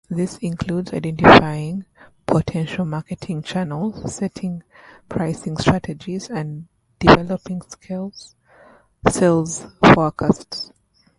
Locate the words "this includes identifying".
0.09-1.85